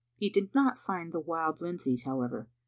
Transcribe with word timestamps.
He 0.15 0.31
did 0.31 0.55
not 0.55 0.79
find 0.79 1.11
the 1.11 1.19
Wild 1.19 1.61
Lindsays, 1.61 2.05
however. 2.05 2.49